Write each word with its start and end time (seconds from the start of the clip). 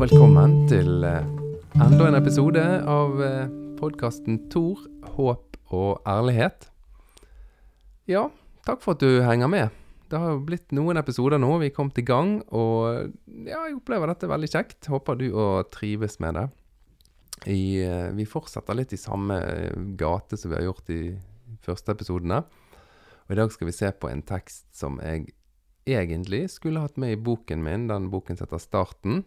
velkommen 0.00 0.62
til 0.64 1.02
eh, 1.04 1.26
enda 1.76 2.06
en 2.08 2.16
episode 2.16 2.60
av 2.88 3.18
eh, 3.20 3.50
podkasten 3.76 4.38
Tor, 4.48 4.78
håp 5.12 5.58
og 5.76 5.98
ærlighet. 6.08 6.70
Ja, 8.08 8.22
takk 8.64 8.80
for 8.80 8.96
at 8.96 9.02
du 9.04 9.20
henger 9.26 9.50
med. 9.52 9.74
Det 10.08 10.16
har 10.22 10.38
blitt 10.46 10.72
noen 10.72 10.96
episoder 10.96 11.36
nå, 11.42 11.50
vi 11.60 11.68
er 11.68 11.74
kommet 11.76 12.00
i 12.00 12.04
gang, 12.08 12.38
og 12.48 13.10
ja, 13.44 13.58
jeg 13.66 13.76
opplever 13.76 14.08
dette 14.08 14.30
veldig 14.30 14.48
kjekt. 14.48 14.88
Håper 14.88 15.18
du 15.20 15.26
å 15.36 15.48
trives 15.68 16.16
med 16.24 16.38
det. 16.38 16.46
I, 17.52 17.60
eh, 17.84 18.06
vi 18.16 18.24
fortsetter 18.24 18.78
litt 18.78 18.94
i 18.96 19.00
samme 19.02 19.36
gate 20.00 20.38
som 20.40 20.54
vi 20.54 20.62
har 20.62 20.64
gjort 20.70 20.94
i 20.96 21.02
første 21.66 21.92
episodene. 21.98 22.38
Og 23.26 23.36
i 23.36 23.38
dag 23.42 23.52
skal 23.52 23.68
vi 23.68 23.76
se 23.76 23.92
på 23.92 24.08
en 24.08 24.24
tekst 24.24 24.64
som 24.80 24.96
jeg 25.04 25.28
egentlig 25.84 26.46
skulle 26.54 26.86
hatt 26.86 26.96
med 26.96 27.18
i 27.18 27.20
boken 27.20 27.60
min, 27.68 27.84
den 27.92 28.08
boken 28.08 28.40
som 28.40 28.48
heter 28.48 28.64
Starten. 28.64 29.20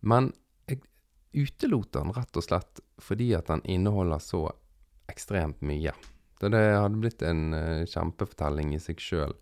Men 0.00 0.32
jeg 0.68 0.82
utelot 1.32 1.92
den 1.96 2.12
rett 2.16 2.38
og 2.38 2.44
slett 2.44 2.80
fordi 3.02 3.32
at 3.38 3.50
den 3.50 3.64
inneholder 3.64 4.22
så 4.22 4.44
ekstremt 5.10 5.60
mye. 5.64 5.94
Det 6.38 6.54
hadde 6.54 7.00
blitt 7.02 7.22
en 7.26 7.54
uh, 7.54 7.86
kjempefortelling 7.88 8.74
i 8.76 8.82
seg 8.82 9.00
sjøl. 9.02 9.34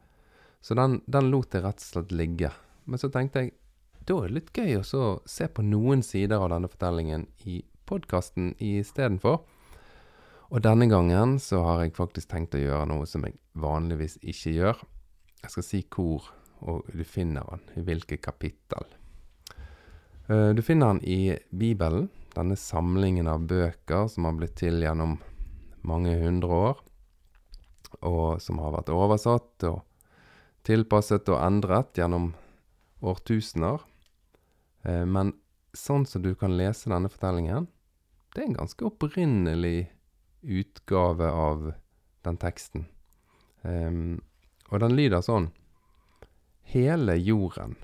Så 0.64 0.74
den, 0.78 1.00
den, 1.06 1.28
lot 1.30 1.54
jeg 1.54 1.64
rett 1.66 1.82
og 1.82 1.88
slett 1.90 2.14
ligge. 2.16 2.50
Men 2.86 3.00
så 3.02 3.10
tenkte 3.12 3.44
jeg 3.44 3.56
da 4.06 4.20
er 4.22 4.30
det 4.30 4.36
litt 4.36 4.50
gøy 4.54 4.76
å 4.78 5.06
se 5.26 5.48
på 5.50 5.64
noen 5.66 6.04
sider 6.06 6.38
av 6.38 6.52
denne 6.52 6.70
fortellingen 6.70 7.26
i 7.50 7.58
podkasten 7.90 8.52
istedenfor. 8.62 9.40
Og 10.46 10.62
denne 10.62 10.86
gangen 10.86 11.40
så 11.42 11.58
har 11.66 11.82
jeg 11.82 11.96
faktisk 11.96 12.30
tenkt 12.30 12.54
å 12.54 12.62
gjøre 12.62 12.86
noe 12.92 13.06
som 13.10 13.26
jeg 13.26 13.34
vanligvis 13.58 14.14
ikke 14.22 14.52
gjør. 14.54 14.84
Jeg 15.42 15.54
skal 15.54 15.66
si 15.66 15.82
hvor 15.90 16.30
og 16.66 16.86
du 16.88 17.02
finner 17.04 17.44
den, 17.50 17.64
i 17.76 17.82
hvilket 17.84 18.22
kapittel. 18.24 18.86
Uh, 20.30 20.50
du 20.54 20.62
finner 20.62 20.86
den 20.86 21.04
i 21.04 21.38
Bibelen, 21.50 22.08
denne 22.34 22.56
samlingen 22.58 23.28
av 23.30 23.46
bøker 23.46 24.08
som 24.10 24.26
har 24.26 24.34
blitt 24.36 24.56
til 24.58 24.82
gjennom 24.82 25.20
mange 25.86 26.16
hundre 26.18 26.58
år, 26.70 26.80
og 28.02 28.42
som 28.42 28.58
har 28.58 28.74
vært 28.74 28.90
oversatt 28.90 29.66
og 29.68 29.84
tilpasset 30.66 31.30
og 31.30 31.38
endret 31.44 31.94
gjennom 32.00 32.32
årtusener. 33.06 33.84
Uh, 34.82 35.06
men 35.06 35.32
sånn 35.76 36.08
som 36.10 36.24
du 36.24 36.32
kan 36.34 36.56
lese 36.58 36.90
denne 36.90 37.12
fortellingen, 37.12 37.70
det 38.34 38.42
er 38.42 38.50
en 38.50 38.58
ganske 38.58 38.88
opprinnelig 38.88 39.86
utgave 40.42 41.30
av 41.30 41.70
den 42.26 42.38
teksten. 42.42 42.88
Um, 43.62 44.18
og 44.70 44.82
den 44.82 44.94
lyder 44.98 45.22
sånn 45.24 45.48
Hele 46.66 47.14
jorden 47.18 47.76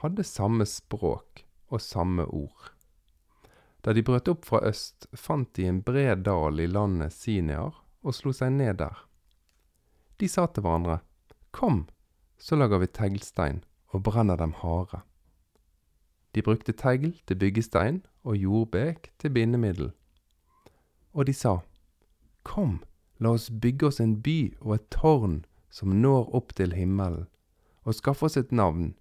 hadde 0.00 0.24
samme 0.24 0.66
språk 0.68 1.43
og 1.68 1.80
samme 1.80 2.24
ord. 2.24 2.70
Da 3.84 3.92
de 3.92 4.02
brøt 4.02 4.28
opp 4.32 4.46
fra 4.48 4.62
øst, 4.64 5.06
fant 5.12 5.50
de 5.56 5.66
en 5.68 5.82
bred 5.84 6.24
dal 6.24 6.60
i 6.60 6.66
landet 6.66 7.12
Sinear 7.12 7.82
og 8.02 8.16
slo 8.16 8.32
seg 8.32 8.54
ned 8.56 8.78
der. 8.80 9.04
De 10.20 10.28
sa 10.28 10.46
til 10.46 10.64
hverandre, 10.64 11.00
Kom, 11.50 11.84
så 12.38 12.56
lager 12.56 12.80
vi 12.82 12.88
teglstein 12.90 13.62
og 13.94 14.02
brenner 14.08 14.36
dem 14.36 14.54
harde. 14.58 15.02
De 16.34 16.42
brukte 16.42 16.72
tegl 16.72 17.12
til 17.26 17.38
byggestein 17.38 18.02
og 18.24 18.36
jordbek 18.36 19.12
til 19.18 19.30
bindemiddel. 19.30 19.92
Og 21.12 21.26
de 21.26 21.32
sa, 21.32 21.60
Kom, 22.42 22.82
la 23.20 23.36
oss 23.36 23.50
bygge 23.50 23.86
oss 23.86 24.00
en 24.02 24.16
by 24.22 24.56
og 24.60 24.74
et 24.74 24.88
tårn 24.90 25.44
som 25.70 25.94
når 26.00 26.34
opp 26.34 26.54
til 26.58 26.74
himmelen, 26.74 27.28
og 27.84 27.94
skaffe 27.94 28.26
oss 28.26 28.36
et 28.36 28.52
navn, 28.52 28.94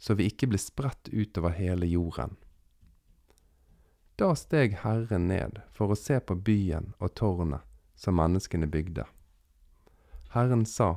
så 0.00 0.16
vi 0.16 0.30
ikke 0.30 0.48
blir 0.50 0.62
spredt 0.62 1.10
utover 1.12 1.52
hele 1.54 1.86
jorden. 1.86 2.34
Da 4.16 4.32
steg 4.36 4.80
Herren 4.82 5.28
ned 5.28 5.60
for 5.76 5.92
å 5.92 5.98
se 5.98 6.18
på 6.20 6.36
byen 6.48 6.92
og 6.98 7.14
tårnet 7.20 7.64
som 8.00 8.16
menneskene 8.16 8.68
bygde. 8.68 9.04
Herren 10.34 10.66
sa, 10.66 10.96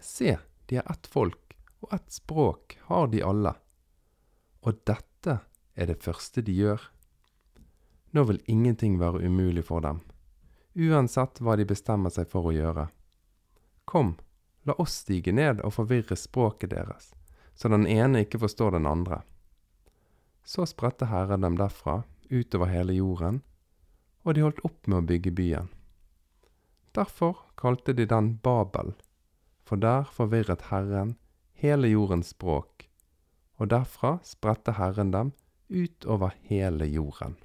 Se, 0.00 0.38
de 0.66 0.78
er 0.80 0.86
ett 0.90 1.06
folk, 1.06 1.56
og 1.80 1.94
ett 1.94 2.12
språk 2.12 2.78
har 2.88 3.10
de 3.12 3.22
alle. 3.22 3.54
Og 4.64 4.78
dette 4.88 5.40
er 5.74 5.90
det 5.90 6.00
første 6.02 6.42
de 6.42 6.54
gjør. 6.54 6.80
Nå 8.16 8.24
vil 8.30 8.40
ingenting 8.50 8.96
være 9.00 9.26
umulig 9.26 9.66
for 9.68 9.84
dem 9.84 10.00
uansett 10.74 11.40
hva 11.40 11.56
de 11.56 11.66
bestemmer 11.66 12.12
seg 12.14 12.28
for 12.30 12.50
å 12.50 12.54
gjøre. 12.54 12.88
Kom, 13.84 14.16
la 14.64 14.76
oss 14.78 15.00
stige 15.02 15.32
ned 15.34 15.62
og 15.66 15.74
forvirre 15.74 16.16
språket 16.18 16.72
deres, 16.74 17.12
så 17.60 17.68
den 17.68 17.84
ene 17.86 18.24
ikke 18.24 18.40
forstår 18.40 18.78
den 18.78 18.88
andre. 18.88 19.20
Så 20.44 20.64
spredte 20.68 21.10
Herren 21.10 21.44
dem 21.44 21.58
derfra 21.60 22.00
utover 22.30 22.72
hele 22.72 22.96
jorden, 22.96 23.42
og 24.24 24.34
de 24.36 24.46
holdt 24.46 24.64
opp 24.64 24.88
med 24.88 25.02
å 25.02 25.08
bygge 25.10 25.34
byen. 25.36 25.68
Derfor 26.96 27.44
kalte 27.60 27.92
de 27.92 28.08
den 28.08 28.32
Babel, 28.42 28.94
for 29.68 29.76
der 29.76 30.08
forvirret 30.08 30.70
Herren 30.70 31.14
hele 31.60 31.92
jordens 31.92 32.32
språk, 32.32 32.88
og 33.60 33.70
derfra 33.74 34.16
spredte 34.24 34.78
Herren 34.80 35.12
dem 35.12 35.36
utover 35.68 36.32
hele 36.48 36.88
jorden 36.88 37.36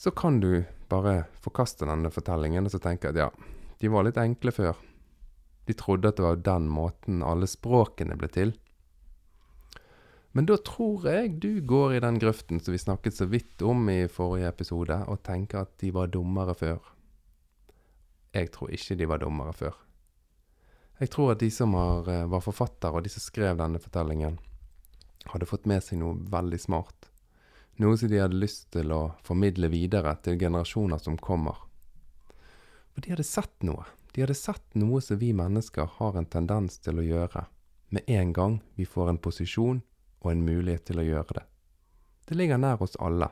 så 0.00 0.10
kan 0.10 0.40
du 0.40 0.64
bare 0.88 1.26
forkaste 1.44 1.84
denne 1.84 2.08
fortellingen 2.08 2.64
og 2.64 2.72
så 2.72 2.78
tenke 2.80 3.10
at 3.10 3.18
ja, 3.20 3.26
de 3.82 3.88
var 3.92 4.06
litt 4.06 4.16
enkle 4.16 4.52
før. 4.56 4.78
De 5.70 5.76
trodde 5.78 6.10
at 6.10 6.18
det 6.18 6.26
var 6.26 6.42
den 6.42 6.66
måten 6.66 7.22
alle 7.22 7.46
språkene 7.46 8.16
ble 8.18 8.28
til. 8.34 8.56
Men 10.34 10.46
da 10.46 10.56
tror 10.62 11.06
jeg 11.06 11.36
du 11.42 11.60
går 11.66 11.96
i 11.96 12.00
den 12.02 12.18
grøften 12.22 12.58
som 12.62 12.74
vi 12.74 12.78
snakket 12.82 13.16
så 13.16 13.26
vidt 13.30 13.62
om 13.66 13.86
i 13.90 14.08
forrige 14.10 14.50
episode, 14.50 14.98
og 15.10 15.22
tenker 15.26 15.64
at 15.64 15.76
de 15.82 15.92
var 15.94 16.10
dummere 16.10 16.54
før. 16.58 16.78
Jeg 18.34 18.52
tror 18.54 18.74
ikke 18.74 18.98
de 18.98 19.08
var 19.10 19.22
dummere 19.22 19.54
før. 19.54 19.78
Jeg 21.00 21.10
tror 21.10 21.32
at 21.32 21.40
de 21.42 21.50
som 21.50 21.74
har, 21.74 22.08
eh, 22.08 22.26
var 22.30 22.42
forfattere, 22.44 22.92
og 22.94 23.02
de 23.04 23.10
som 23.10 23.22
skrev 23.24 23.56
denne 23.58 23.78
fortellingen, 23.78 24.38
hadde 25.26 25.46
fått 25.46 25.66
med 25.66 25.82
seg 25.82 25.98
noe 25.98 26.14
veldig 26.14 26.60
smart. 26.60 27.08
Noe 27.78 27.96
som 27.96 28.08
de 28.08 28.20
hadde 28.20 28.38
lyst 28.38 28.70
til 28.70 28.92
å 28.92 29.14
formidle 29.22 29.70
videre 29.70 30.16
til 30.22 30.38
generasjoner 30.38 30.98
som 30.98 31.16
kommer. 31.16 31.56
For 32.92 33.00
de 33.00 33.10
hadde 33.14 33.24
sett 33.24 33.62
noe. 33.62 33.86
De 34.12 34.22
hadde 34.24 34.34
sett 34.34 34.74
noe 34.74 35.00
som 35.00 35.18
vi 35.20 35.32
mennesker 35.36 35.88
har 35.98 36.16
en 36.18 36.26
tendens 36.26 36.78
til 36.82 36.98
å 36.98 37.06
gjøre 37.06 37.46
med 37.94 38.10
en 38.10 38.32
gang 38.32 38.58
vi 38.78 38.86
får 38.86 39.10
en 39.10 39.22
posisjon 39.22 39.82
og 40.20 40.30
en 40.30 40.44
mulighet 40.46 40.88
til 40.90 41.02
å 41.02 41.06
gjøre 41.06 41.38
det. 41.38 41.44
Det 42.26 42.38
ligger 42.38 42.60
nær 42.62 42.82
oss 42.82 42.98
alle. 43.02 43.30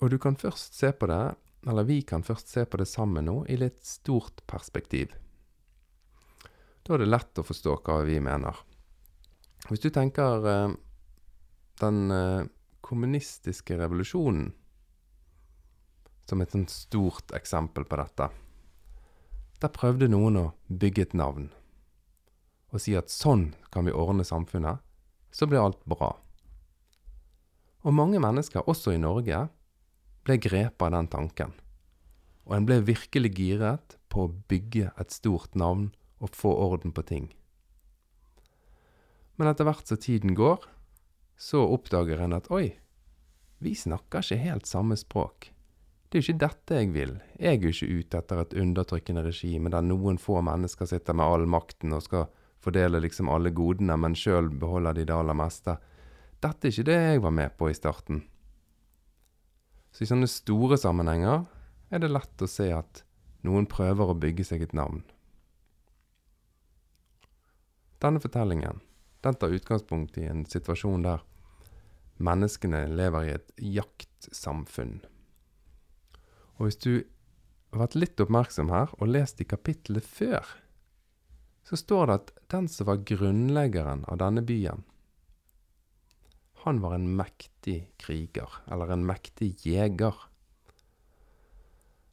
Og 0.00 0.10
du 0.10 0.18
kan 0.18 0.38
først 0.38 0.74
se 0.78 0.92
på 0.96 1.06
det, 1.10 1.22
eller 1.68 1.86
vi 1.86 2.00
kan 2.02 2.24
først 2.24 2.48
se 2.48 2.64
på 2.64 2.80
det 2.80 2.88
sammen 2.88 3.28
nå, 3.28 3.42
i 3.52 3.58
litt 3.60 3.82
stort 3.84 4.40
perspektiv. 4.48 5.12
Da 6.82 6.96
er 6.96 7.04
det 7.04 7.10
lett 7.10 7.38
å 7.38 7.44
forstå 7.44 7.76
hva 7.84 8.00
vi 8.08 8.16
mener. 8.24 8.56
Hvis 9.68 9.84
du 9.84 9.90
tenker 9.92 10.46
uh, 10.46 10.72
den 11.82 11.98
uh, 12.10 12.48
kommunistiske 12.80 13.76
revolusjonen 13.76 14.48
som 16.28 16.42
et 16.42 16.52
sånt 16.52 16.70
stort 16.70 17.32
eksempel 17.36 17.86
på 17.88 17.98
dette. 18.00 18.28
Der 19.60 19.74
prøvde 19.74 20.08
noen 20.10 20.38
å 20.40 20.50
bygge 20.68 21.08
et 21.08 21.16
navn 21.16 21.50
og 22.70 22.82
si 22.82 22.94
at 22.98 23.10
sånn 23.10 23.50
kan 23.74 23.86
vi 23.86 23.94
ordne 23.94 24.26
samfunnet, 24.26 24.78
så 25.34 25.46
blir 25.46 25.62
alt 25.62 25.80
bra. 25.90 26.14
Og 27.86 27.96
mange 27.96 28.20
mennesker, 28.22 28.66
også 28.68 28.94
i 28.94 29.00
Norge, 29.02 29.46
ble 30.26 30.36
grepet 30.42 30.84
av 30.86 30.94
den 30.94 31.08
tanken. 31.10 31.54
Og 32.46 32.56
en 32.56 32.66
ble 32.68 32.80
virkelig 32.84 33.32
giret 33.38 33.96
på 34.12 34.26
å 34.26 34.34
bygge 34.50 34.90
et 35.00 35.14
stort 35.14 35.54
navn 35.58 35.90
og 36.20 36.34
få 36.36 36.52
orden 36.66 36.94
på 36.94 37.04
ting. 37.06 37.30
Men 39.38 39.50
etter 39.50 39.66
hvert 39.66 39.88
som 39.88 40.00
tiden 40.00 40.34
går, 40.36 40.66
så 41.40 41.62
oppdager 41.64 42.20
en 42.20 42.36
at 42.36 42.50
oi, 42.52 42.76
vi 43.64 43.72
snakker 43.76 44.20
ikke 44.20 44.44
helt 44.44 44.68
samme 44.68 44.98
språk. 45.00 45.50
Det 46.10 46.18
er 46.18 46.24
jo 46.24 46.26
ikke 46.32 46.42
dette 46.42 46.74
jeg 46.74 46.90
vil. 46.90 47.12
Jeg 47.38 47.54
er 47.54 47.62
jo 47.62 47.70
ikke 47.70 47.98
ute 48.00 48.18
etter 48.18 48.40
et 48.42 48.54
undertrykkende 48.58 49.22
regime 49.22 49.70
der 49.70 49.84
noen 49.86 50.16
få 50.18 50.40
mennesker 50.42 50.88
sitter 50.90 51.14
med 51.14 51.30
all 51.30 51.46
makten 51.46 51.94
og 51.94 52.02
skal 52.02 52.24
fordele 52.60 52.98
liksom 53.04 53.30
alle 53.30 53.52
godene, 53.54 53.94
men 53.94 54.16
sjøl 54.18 54.50
beholder 54.50 54.98
de 54.98 55.04
det 55.06 55.14
aller 55.14 55.38
meste. 55.38 55.76
Dette 56.42 56.66
er 56.66 56.74
ikke 56.74 56.88
det 56.88 56.98
jeg 56.98 57.22
var 57.22 57.34
med 57.36 57.54
på 57.54 57.70
i 57.70 57.76
starten. 57.78 58.24
Så 59.94 60.02
i 60.02 60.10
sånne 60.10 60.26
store 60.30 60.80
sammenhenger 60.82 61.46
er 61.94 62.02
det 62.02 62.10
lett 62.10 62.42
å 62.42 62.50
se 62.50 62.66
at 62.74 63.04
noen 63.46 63.70
prøver 63.70 64.10
å 64.10 64.18
bygge 64.18 64.48
seg 64.50 64.66
et 64.66 64.74
navn. 64.74 65.04
Denne 68.02 68.18
fortellingen 68.22 68.82
den 69.22 69.38
tar 69.38 69.54
utgangspunkt 69.54 70.18
i 70.18 70.26
en 70.26 70.42
situasjon 70.48 71.06
der 71.06 71.22
menneskene 72.18 72.86
lever 72.90 73.26
i 73.28 73.34
et 73.36 73.50
jaktsamfunn. 73.78 75.00
Og 76.60 76.68
hvis 76.68 76.80
du 76.84 76.92
har 77.72 77.86
vært 77.86 77.96
litt 77.96 78.20
oppmerksom 78.20 78.68
her 78.68 78.92
og 79.00 79.08
lest 79.08 79.40
i 79.40 79.48
kapittelet 79.48 80.04
før, 80.04 80.44
så 81.64 81.78
står 81.80 82.06
det 82.06 82.16
at 82.20 82.32
den 82.52 82.68
som 82.68 82.88
var 82.90 83.00
grunnleggeren 83.08 84.04
av 84.10 84.20
denne 84.20 84.44
byen, 84.44 84.84
han 86.60 86.82
var 86.84 86.94
en 86.94 87.06
mektig 87.16 87.88
kriger, 87.96 88.52
eller 88.68 88.92
en 88.92 89.06
mektig 89.08 89.54
jeger. 89.64 90.16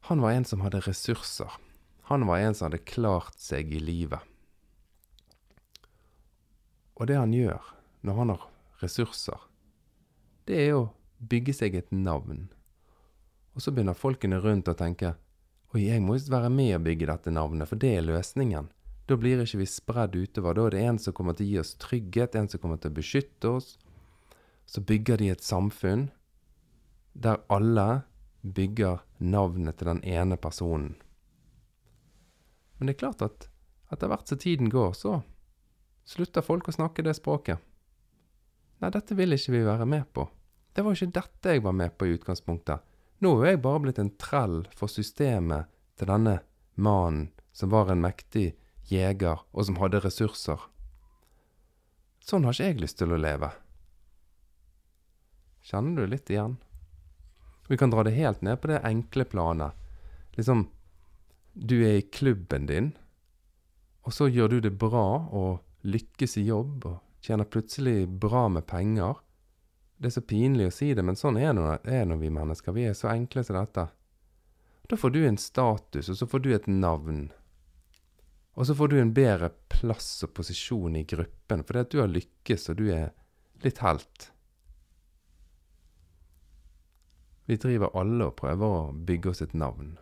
Han 0.07 0.21
var 0.23 0.31
en 0.31 0.47
som 0.47 0.63
hadde 0.63 0.79
ressurser. 0.85 1.51
Han 2.07 2.23
var 2.29 2.39
en 2.39 2.55
som 2.55 2.69
hadde 2.69 2.85
klart 2.87 3.35
seg 3.43 3.73
i 3.75 3.81
livet. 3.83 4.23
Og 6.95 7.09
det 7.11 7.19
han 7.19 7.35
gjør 7.35 7.73
når 8.07 8.21
han 8.21 8.31
har 8.31 8.45
ressurser, 8.79 9.41
det 10.47 10.61
er 10.69 10.77
å 10.77 10.85
bygge 11.19 11.57
seg 11.57 11.75
et 11.75 11.91
navn. 11.91 12.47
Og 13.57 13.63
så 13.65 13.73
begynner 13.73 13.97
folkene 13.97 14.37
rundt 14.37 14.69
å 14.69 14.77
tenke 14.77 15.15
Oi, 15.73 15.87
jeg 15.89 15.99
må 16.05 16.13
visst 16.13 16.29
være 16.31 16.51
med 16.53 16.75
å 16.77 16.83
bygge 16.85 17.09
dette 17.09 17.31
navnet, 17.33 17.67
for 17.67 17.81
det 17.81 17.89
er 17.97 18.05
løsningen. 18.05 18.69
Da 19.09 19.17
blir 19.19 19.41
ikke 19.41 19.59
vi 19.59 19.65
spredd 19.67 20.15
utover. 20.15 20.55
Da 20.55 20.67
er 20.67 20.75
det 20.75 20.83
en 20.85 20.99
som 21.01 21.15
kommer 21.17 21.35
til 21.35 21.47
å 21.47 21.49
gi 21.49 21.59
oss 21.59 21.73
trygghet, 21.81 22.37
en 22.37 22.47
som 22.47 22.61
kommer 22.61 22.79
til 22.79 22.93
å 22.93 22.95
beskytte 22.95 23.51
oss. 23.57 23.73
Så 24.69 24.83
bygger 24.85 25.19
de 25.19 25.31
et 25.33 25.43
samfunn 25.43 26.09
der 27.17 27.41
alle 27.51 28.03
bygger 28.45 29.01
navnet 29.19 29.79
til 29.79 29.91
den 29.91 30.03
ene 30.05 30.37
personen. 30.39 30.95
Men 32.77 32.87
det 32.87 32.95
er 32.95 33.01
klart 33.01 33.25
at 33.25 33.47
etter 33.91 34.11
hvert 34.11 34.29
som 34.29 34.39
tiden 34.39 34.69
går, 34.71 34.93
så 34.95 35.21
slutter 36.07 36.45
folk 36.45 36.69
å 36.69 36.75
snakke 36.75 37.03
det 37.03 37.17
språket. 37.17 37.59
Nei, 38.79 38.91
dette 38.93 39.17
vil 39.17 39.33
ikke 39.33 39.55
vi 39.55 39.65
være 39.65 39.87
med 39.89 40.05
på. 40.13 40.27
Det 40.75 40.85
var 40.85 40.93
ikke 40.93 41.15
dette 41.15 41.55
jeg 41.55 41.65
var 41.65 41.73
med 41.73 41.95
på 41.97 42.05
i 42.05 42.13
utgangspunktet. 42.15 42.83
Nå 43.23 43.31
er 43.41 43.55
jeg 43.55 43.63
bare 43.63 43.81
blitt 43.81 43.99
en 44.01 44.13
trell 44.21 44.59
for 44.77 44.91
systemet 44.91 45.71
til 45.97 46.09
denne 46.09 46.39
mannen 46.75 47.31
som 47.57 47.71
var 47.73 47.89
en 47.89 48.03
mektig 48.03 48.51
jeger, 48.91 49.41
og 49.51 49.65
som 49.65 49.79
hadde 49.81 50.03
ressurser. 50.03 50.61
Sånn 52.21 52.45
har 52.45 52.53
ikke 52.53 52.67
jeg 52.69 52.81
lyst 52.83 52.99
til 53.01 53.15
å 53.15 53.17
leve. 53.17 53.49
Kjenner 55.65 56.05
du 56.05 56.11
litt 56.13 56.29
igjen? 56.29 56.59
Vi 57.67 57.79
kan 57.79 57.91
dra 57.91 58.05
det 58.05 58.15
helt 58.15 58.43
ned 58.45 58.61
på 58.61 58.69
det 58.71 58.83
enkle 58.87 59.25
planet. 59.27 59.73
Liksom, 60.37 60.67
du 61.53 61.75
er 61.81 61.97
i 61.97 62.05
klubben 62.13 62.69
din, 62.69 62.93
og 64.05 64.13
så 64.15 64.29
gjør 64.29 64.53
du 64.53 64.59
det 64.67 64.77
bra 64.79 65.25
og 65.35 65.87
lykkes 65.87 66.37
i 66.39 66.45
jobb 66.47 66.85
og 66.87 67.25
tjener 67.25 67.49
plutselig 67.49 68.05
bra 68.21 68.45
med 68.53 68.67
penger. 68.69 69.17
Det 69.97 70.11
er 70.11 70.13
så 70.13 70.21
pinlig 70.21 70.67
å 70.69 70.73
si 70.73 70.91
det, 70.93 71.03
men 71.03 71.17
sånn 71.17 71.39
er 71.41 71.55
nå 71.57 72.17
vi 72.21 72.29
mennesker. 72.29 72.75
Vi 72.75 72.85
er 72.85 72.93
så 72.97 73.09
enkle 73.09 73.43
som 73.43 73.57
dette. 73.57 73.87
Da 74.87 74.97
får 74.97 75.09
du 75.09 75.23
en 75.25 75.37
status, 75.41 76.09
og 76.09 76.17
så 76.19 76.27
får 76.29 76.43
du 76.45 76.53
et 76.55 76.67
navn. 76.69 77.27
Og 78.53 78.67
så 78.67 78.75
får 78.77 78.87
du 78.87 78.99
en 79.01 79.13
bedre 79.13 79.49
plass 79.73 80.23
og 80.25 80.33
posisjon 80.37 80.95
i 80.97 81.05
gruppen 81.05 81.63
fordi 81.65 81.81
at 81.83 81.91
du 81.93 81.99
har 82.01 82.09
lykkes, 82.09 82.69
og 82.71 82.79
du 82.79 82.87
er 82.93 83.11
litt 83.65 83.81
helt. 83.85 84.29
Vi 87.47 87.57
driver 87.57 87.93
alle 87.97 88.29
og 88.29 88.37
prøver 88.37 88.77
å 88.77 88.91
bygge 89.07 89.31
oss 89.31 89.41
et 89.45 89.53
navn. 89.57 89.95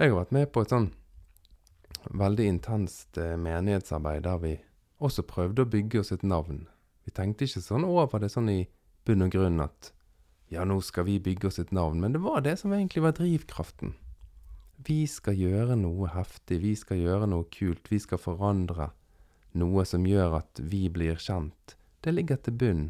Jeg 0.00 0.12
har 0.12 0.20
vært 0.22 0.32
med 0.32 0.52
på 0.52 0.64
et 0.64 0.72
sånn 0.72 0.90
veldig 2.16 2.46
intenst 2.48 3.18
eh, 3.20 3.36
menighetsarbeid 3.36 4.24
der 4.24 4.38
vi 4.40 4.54
også 5.00 5.24
prøvde 5.26 5.64
å 5.64 5.70
bygge 5.70 6.02
oss 6.02 6.12
et 6.14 6.26
navn. 6.26 6.66
Vi 7.04 7.14
tenkte 7.16 7.46
ikke 7.48 7.62
sånn 7.64 7.86
over 7.88 8.22
det 8.22 8.30
sånn 8.32 8.50
i 8.52 8.60
bunn 9.08 9.24
og 9.26 9.32
grunn 9.34 9.64
at 9.64 9.92
ja, 10.50 10.64
nå 10.66 10.80
skal 10.82 11.06
vi 11.06 11.18
bygge 11.22 11.48
oss 11.48 11.60
et 11.62 11.72
navn, 11.74 12.00
men 12.02 12.14
det 12.14 12.22
var 12.24 12.42
det 12.44 12.56
som 12.60 12.72
egentlig 12.74 13.04
var 13.04 13.16
drivkraften. 13.16 13.94
Vi 14.86 15.04
skal 15.10 15.36
gjøre 15.38 15.76
noe 15.78 16.08
heftig, 16.10 16.60
vi 16.64 16.74
skal 16.78 17.00
gjøre 17.00 17.28
noe 17.30 17.46
kult, 17.52 17.90
vi 17.92 18.00
skal 18.02 18.20
forandre 18.20 18.90
noe 19.60 19.84
som 19.86 20.06
gjør 20.06 20.40
at 20.40 20.62
vi 20.62 20.88
blir 20.92 21.20
kjent. 21.20 21.76
Det 22.02 22.14
ligger 22.14 22.40
til 22.40 22.56
bunn 22.58 22.88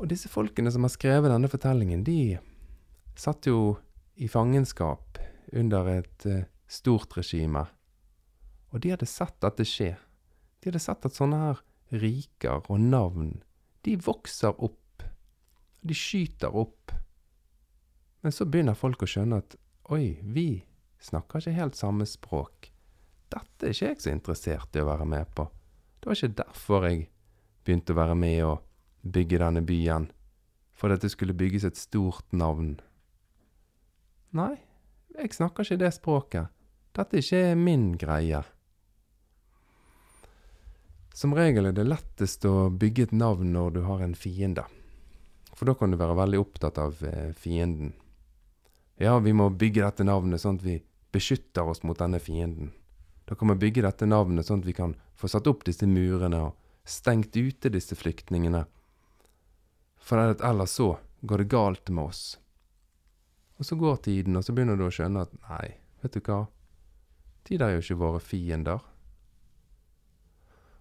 og 0.00 0.08
disse 0.08 0.30
folkene 0.32 0.72
som 0.72 0.86
har 0.86 0.92
skrevet 0.94 1.28
denne 1.28 1.50
fortellingen, 1.52 2.04
de 2.04 2.38
satt 3.20 3.44
jo 3.50 3.76
i 4.16 4.28
fangenskap 4.32 5.20
under 5.52 5.90
et 5.92 6.26
uh, 6.26 6.46
stort 6.70 7.12
regime. 7.18 7.66
Og 8.70 8.82
de 8.82 8.92
hadde 8.94 9.08
sett 9.08 9.36
dette 9.42 9.66
skje. 9.66 9.94
De 10.60 10.70
hadde 10.70 10.82
sett 10.82 11.06
at 11.06 11.16
sånne 11.16 11.38
her 11.40 11.62
riker 11.90 12.62
og 12.70 12.80
navn, 12.80 13.40
de 13.82 13.96
vokser 13.98 14.54
opp. 14.62 15.02
De 15.80 15.96
skyter 15.96 16.54
opp. 16.54 16.92
Men 18.20 18.34
så 18.36 18.44
begynner 18.44 18.76
folk 18.76 19.02
å 19.02 19.08
skjønne 19.08 19.40
at 19.40 19.56
oi, 19.90 20.20
vi 20.22 20.62
snakker 21.00 21.40
ikke 21.40 21.56
helt 21.56 21.78
samme 21.78 22.06
språk. 22.06 22.68
Dette 23.32 23.66
er 23.66 23.74
ikke 23.74 23.88
jeg 23.88 24.02
så 24.04 24.12
interessert 24.12 24.76
i 24.76 24.82
å 24.82 24.90
være 24.90 25.06
med 25.08 25.32
på. 25.34 25.46
Det 26.00 26.10
var 26.10 26.18
ikke 26.18 26.38
derfor 26.42 26.86
jeg 26.88 27.06
begynte 27.64 27.94
å 27.94 28.00
være 28.00 28.16
med 28.18 28.38
og 28.44 28.62
bygge 29.00 29.40
denne 29.40 29.64
byen, 29.64 30.10
for 30.76 30.92
at 30.92 31.02
det 31.02 31.12
skulle 31.12 31.36
bygges 31.36 31.66
et 31.68 31.80
stort 31.80 32.28
navn. 32.36 32.74
Nei, 34.36 34.54
jeg 35.16 35.34
snakker 35.34 35.64
ikke 35.64 35.80
det 35.80 35.92
språket. 35.96 36.52
Dette 36.96 37.16
er 37.16 37.24
ikke 37.24 37.58
min 37.58 37.92
greie. 37.98 38.42
Som 41.14 41.34
regel 41.34 41.68
er 41.68 41.76
det 41.76 41.88
lettest 41.88 42.44
å 42.48 42.70
bygge 42.70 43.08
et 43.08 43.16
navn 43.16 43.52
når 43.52 43.74
du 43.76 43.80
har 43.86 44.04
en 44.04 44.14
fiende. 44.14 44.64
For 45.56 45.68
da 45.68 45.74
kan 45.76 45.92
du 45.92 45.98
være 46.00 46.16
veldig 46.16 46.40
opptatt 46.40 46.78
av 46.80 47.02
eh, 47.04 47.32
fienden. 47.36 47.92
Ja, 49.00 49.18
vi 49.18 49.32
må 49.36 49.48
bygge 49.50 49.84
dette 49.84 50.06
navnet 50.06 50.42
sånn 50.42 50.60
at 50.60 50.66
vi 50.66 50.78
beskytter 51.12 51.68
oss 51.68 51.82
mot 51.82 51.98
denne 51.98 52.20
fienden. 52.22 52.72
Da 53.28 53.34
kan 53.34 53.50
vi 53.52 53.58
bygge 53.66 53.84
dette 53.84 54.08
navnet 54.08 54.46
sånn 54.46 54.62
at 54.62 54.68
vi 54.68 54.76
kan 54.76 54.94
få 55.18 55.28
satt 55.28 55.48
opp 55.50 55.64
disse 55.66 55.88
murene 55.88 56.44
og 56.48 56.86
stengt 56.88 57.36
ute 57.36 57.72
disse 57.72 57.96
flyktningene 57.98 58.64
for 60.00 60.18
ellers 60.18 60.70
så 60.70 60.98
går 61.20 61.38
det 61.38 61.44
galt 61.44 61.88
med 61.88 62.04
oss. 62.04 62.38
Og 63.56 63.66
så 63.66 63.76
går 63.76 63.96
tiden, 63.96 64.36
og 64.36 64.44
så 64.44 64.54
begynner 64.56 64.78
du 64.78 64.86
å 64.86 64.94
skjønne 64.94 65.26
at 65.26 65.34
nei, 65.44 65.66
vet 66.02 66.16
du 66.16 66.20
hva, 66.24 66.46
de 67.46 67.58
der 67.60 67.68
er 67.68 67.76
jo 67.76 67.84
ikke 67.84 68.00
våre 68.00 68.22
fiender. 68.24 68.80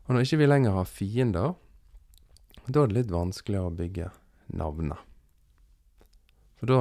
Og 0.09 0.15
når 0.15 0.25
ikke 0.25 0.39
vi 0.41 0.47
lenger 0.49 0.73
har 0.73 0.87
fiender, 0.89 1.51
da 2.65 2.81
er 2.81 2.89
det 2.89 2.95
litt 2.95 3.11
vanskeligere 3.13 3.69
å 3.69 3.75
bygge 3.77 4.07
navnet. 4.57 4.97
For 6.57 6.71
da 6.71 6.79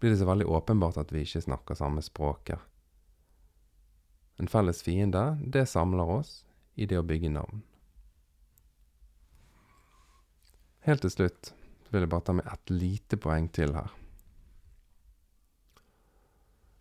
blir 0.00 0.14
det 0.14 0.22
så 0.22 0.28
veldig 0.30 0.46
åpenbart 0.48 0.96
at 1.02 1.12
vi 1.12 1.26
ikke 1.26 1.44
snakker 1.44 1.76
samme 1.76 2.00
språket. 2.00 2.56
En 4.40 4.48
felles 4.48 4.80
fiende, 4.82 5.36
det 5.44 5.68
samler 5.68 6.08
oss 6.16 6.32
i 6.74 6.88
det 6.88 6.98
å 6.98 7.04
bygge 7.06 7.34
navn. 7.36 7.60
Helt 10.88 11.04
til 11.04 11.12
slutt 11.12 11.52
vil 11.92 12.02
jeg 12.02 12.12
bare 12.16 12.26
ta 12.26 12.34
med 12.40 12.48
et 12.48 12.72
lite 12.72 13.20
poeng 13.20 13.52
til 13.52 13.76
her. 13.76 13.92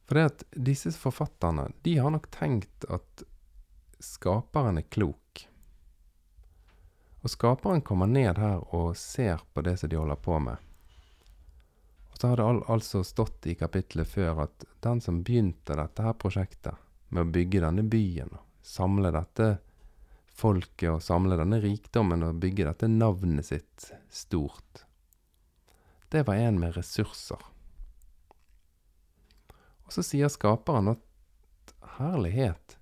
For 0.07 0.15
det 0.15 0.25
at 0.31 0.43
disse 0.71 0.95
forfatterne, 0.95 1.69
de 1.83 1.99
har 1.99 2.11
nok 2.15 2.31
tenkt 2.31 2.87
at 2.87 3.27
skaperen 4.03 4.79
er 4.79 4.87
klok. 4.87 5.45
Og 7.23 7.31
skaperen 7.31 7.81
kommer 7.81 8.09
ned 8.11 8.37
her 8.37 8.63
og 8.75 8.97
ser 8.99 9.41
på 9.53 9.63
det 9.63 9.77
som 9.79 9.89
de 9.89 9.99
holder 9.99 10.19
på 10.19 10.39
med. 10.43 10.57
Og 12.11 12.19
så 12.19 12.29
har 12.29 12.39
det 12.39 12.47
al 12.47 12.63
altså 12.75 13.03
stått 13.07 13.47
i 13.47 13.55
kapittelet 13.55 14.07
før 14.07 14.43
at 14.45 14.65
den 14.83 14.99
som 15.01 15.21
begynte 15.23 15.77
dette 15.79 16.03
her 16.03 16.17
prosjektet, 16.19 16.75
med 17.13 17.27
å 17.27 17.31
bygge 17.31 17.61
denne 17.61 17.85
byen 17.85 18.31
og 18.33 18.41
samle 18.65 19.11
dette 19.13 19.47
folket 20.33 20.89
og 20.89 21.03
samle 21.05 21.37
denne 21.37 21.59
rikdommen 21.61 22.25
og 22.25 22.39
bygge 22.41 22.65
dette 22.65 22.89
navnet 22.89 23.45
sitt 23.45 23.91
stort, 24.09 24.85
det 26.09 26.25
var 26.27 26.41
en 26.41 26.59
med 26.61 26.75
ressurser. 26.77 27.39
Og 29.85 29.93
så 29.95 30.03
sier 30.05 30.31
skaperen 30.33 30.91
at 30.91 31.73
herlighet, 31.97 32.77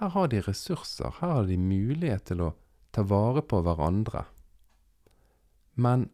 her 0.00 0.12
har 0.14 0.30
de 0.32 0.40
ressurser, 0.44 1.10
her 1.20 1.34
har 1.40 1.48
de 1.48 1.58
mulighet 1.60 2.28
til 2.30 2.46
å 2.46 2.52
ta 2.90 3.04
vare 3.06 3.42
på 3.42 3.60
hverandre. 3.64 4.24
Men 5.74 6.08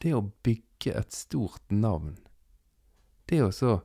det 0.00 0.14
å 0.16 0.24
bygge 0.44 0.94
et 0.96 1.12
stort 1.12 1.64
navn, 1.72 2.16
det 3.28 3.42
å 3.44 3.52
så 3.54 3.80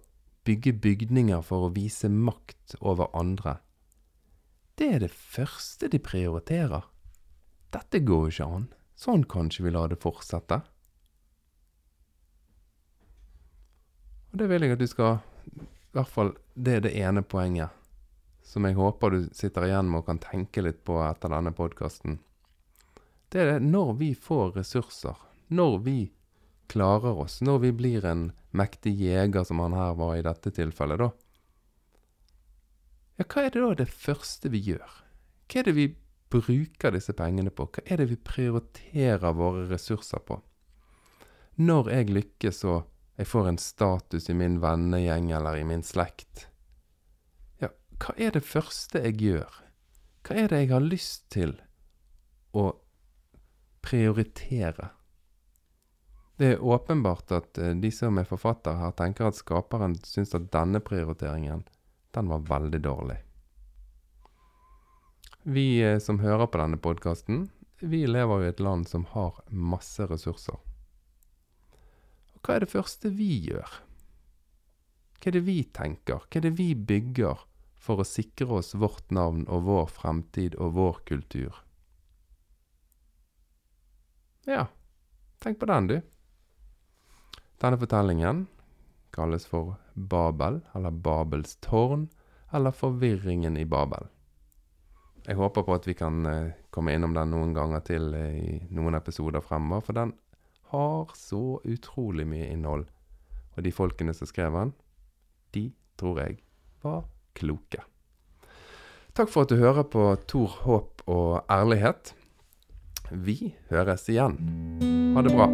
bygge 0.48 0.76
bygninger 0.82 1.42
for 1.46 1.68
å 1.68 1.74
vise 1.76 2.10
makt 2.10 2.78
over 2.80 3.12
andre, 3.18 3.60
det 4.76 4.88
er 4.96 5.04
det 5.06 5.12
første 5.12 5.88
de 5.92 6.00
prioriterer. 6.04 6.84
Dette 7.72 8.02
går 8.04 8.26
jo 8.26 8.34
ikke 8.34 8.50
an. 8.58 8.68
Sånn 8.96 9.24
kan 9.28 9.52
ikke 9.52 9.68
vi 9.68 9.72
la 9.76 9.86
det 9.92 10.00
fortsette. 10.04 10.62
Og 14.32 14.40
det 14.40 14.50
vil 14.52 14.66
jeg 14.66 14.76
at 14.76 14.84
du 14.84 14.88
skal 14.92 15.22
I 15.56 15.96
hvert 15.96 16.12
fall 16.12 16.34
det 16.60 16.74
er 16.76 16.82
det 16.84 16.92
ene 17.00 17.24
poenget 17.24 17.72
som 18.46 18.66
jeg 18.66 18.78
håper 18.78 19.12
du 19.12 19.20
sitter 19.34 19.66
igjen 19.66 19.90
med 19.90 20.04
og 20.04 20.10
kan 20.12 20.22
tenke 20.22 20.62
litt 20.62 20.84
på 20.86 21.00
etter 21.02 21.34
denne 21.34 21.52
podkasten. 21.56 22.20
Det 23.34 23.42
er 23.42 23.50
det 23.56 23.66
når 23.66 23.96
vi 24.00 24.12
får 24.14 24.54
ressurser, 24.60 25.18
når 25.50 25.80
vi 25.88 25.98
klarer 26.72 27.18
oss, 27.26 27.42
når 27.42 27.60
vi 27.66 27.72
blir 27.76 28.06
en 28.06 28.30
mektig 28.56 28.94
jeger 29.02 29.44
som 29.44 29.60
han 29.60 29.74
her 29.74 29.98
var 29.98 30.16
i 30.16 30.24
dette 30.26 30.54
tilfellet, 30.54 31.02
da. 31.02 31.10
ja, 33.18 33.26
hva 33.26 33.44
er 33.44 33.54
det 33.54 33.66
da 33.66 33.74
det 33.82 33.90
første 33.92 34.54
vi 34.54 34.62
gjør? 34.70 34.98
Hva 35.50 35.62
er 35.62 35.70
det 35.70 35.76
vi 35.78 35.88
bruker 36.32 36.94
disse 36.96 37.14
pengene 37.18 37.52
på? 37.54 37.68
Hva 37.68 37.84
er 37.86 38.02
det 38.02 38.12
vi 38.14 38.22
prioriterer 38.32 39.38
våre 39.38 39.66
ressurser 39.74 40.22
på? 40.26 40.40
Når 41.66 41.92
jeg 41.92 42.12
lykkes 42.14 42.66
og 42.70 42.92
jeg 43.16 43.30
får 43.32 43.48
en 43.48 43.62
status 43.62 44.30
i 44.30 44.36
min 44.36 44.60
vennegjeng 44.62 45.32
eller 45.34 45.58
i 45.58 45.68
min 45.68 45.84
slekt, 45.86 46.50
hva 48.02 48.16
er 48.20 48.36
det 48.36 48.44
første 48.44 49.00
jeg 49.06 49.20
gjør? 49.22 49.62
Hva 50.26 50.36
er 50.42 50.52
det 50.52 50.62
jeg 50.64 50.72
har 50.74 50.84
lyst 50.84 51.28
til 51.34 51.54
å 52.56 52.68
prioritere? 53.86 54.90
Det 56.36 56.50
er 56.56 56.64
åpenbart 56.64 57.32
at 57.32 57.60
eh, 57.62 57.76
de 57.80 57.92
som 57.96 58.18
er 58.20 58.28
forfattere 58.28 58.82
her, 58.82 58.92
tenker 59.00 59.30
at 59.30 59.40
skaperen 59.40 59.96
syns 60.04 60.36
at 60.36 60.50
denne 60.52 60.82
prioriteringen, 60.84 61.64
den 62.16 62.32
var 62.32 62.44
veldig 62.50 62.82
dårlig. 62.84 63.20
Vi 65.48 65.80
eh, 65.80 66.00
som 66.04 66.20
hører 66.20 66.50
på 66.52 66.60
denne 66.60 66.82
podkasten, 66.82 67.46
vi 67.80 68.04
lever 68.08 68.44
i 68.44 68.52
et 68.52 68.60
land 68.64 68.90
som 68.90 69.06
har 69.14 69.40
masse 69.48 70.04
ressurser. 70.10 70.60
Og 72.36 72.44
hva 72.44 72.58
er 72.58 72.66
det 72.66 72.74
første 72.74 73.12
vi 73.16 73.32
gjør? 73.48 73.80
Hva 75.22 75.32
er 75.32 75.38
det 75.38 75.46
vi 75.48 75.60
tenker? 75.72 76.26
Hva 76.26 76.42
er 76.42 76.50
det 76.50 76.58
vi 76.60 76.74
bygger 76.76 77.46
for 77.86 78.02
å 78.02 78.08
sikre 78.08 78.60
oss 78.60 78.74
vårt 78.74 79.14
navn 79.14 79.46
og 79.46 79.68
vår 79.68 79.86
fremtid 79.94 80.58
og 80.58 80.74
vår 80.80 81.00
kultur? 81.06 81.62
Ja, 84.50 84.68
tenk 85.42 85.60
på 85.62 85.70
den, 85.70 85.88
du. 85.90 85.96
Denne 87.62 87.80
fortellingen 87.82 88.46
kalles 89.16 89.46
for 89.50 89.78
Babel, 89.94 90.60
eller 90.74 90.92
Babels 90.92 91.56
tårn, 91.66 92.10
eller 92.52 92.76
Forvirringen 92.76 93.58
i 93.58 93.66
Babel. 93.66 94.10
Jeg 95.26 95.40
håper 95.40 95.66
på 95.66 95.74
at 95.74 95.88
vi 95.88 95.96
kan 95.98 96.26
eh, 96.30 96.54
komme 96.70 96.94
innom 96.94 97.16
den 97.16 97.32
noen 97.34 97.56
ganger 97.56 97.82
til 97.88 98.14
eh, 98.14 98.36
i 98.38 98.58
noen 98.76 98.98
episoder 99.00 99.42
fremover, 99.42 99.88
for 99.88 99.98
den 99.98 100.14
har 100.70 101.16
så 101.18 101.60
utrolig 101.64 102.28
mye 102.30 102.52
innhold. 102.54 102.86
Og 103.56 103.66
de 103.66 103.74
folkene 103.74 104.14
som 104.14 104.30
skrev 104.30 104.54
den, 104.54 104.76
de 105.56 105.70
tror 105.98 106.22
jeg 106.22 106.38
var 106.84 107.08
kloke. 107.36 107.84
Takk 109.16 109.32
for 109.32 109.46
at 109.46 109.54
du 109.54 109.60
hører 109.62 109.88
på 109.88 110.10
Tor 110.28 110.60
håp 110.66 111.06
og 111.08 111.46
ærlighet. 111.52 112.14
Vi 113.12 113.54
høres 113.70 114.10
igjen. 114.12 114.40
Ha 115.16 115.24
det 115.24 115.36
bra. 115.36 115.48